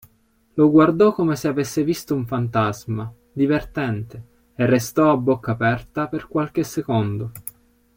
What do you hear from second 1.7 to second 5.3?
visto un fantasma, divertente, e restò a